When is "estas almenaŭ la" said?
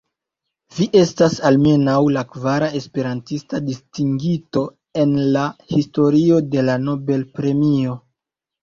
1.01-2.23